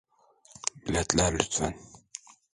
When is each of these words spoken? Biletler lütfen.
Biletler 0.87 1.33
lütfen. 1.39 1.75